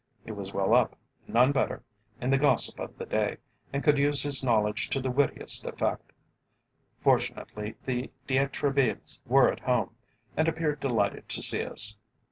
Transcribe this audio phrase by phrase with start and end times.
[0.25, 0.95] He was well up,
[1.27, 1.83] none better,
[2.19, 3.37] in the gossip of the day,
[3.71, 6.11] and could use his knowledge to the wittiest effect.
[7.03, 9.91] Fortunately, the D'Etrebilles were at home,
[10.35, 11.95] and appeared delighted to see us.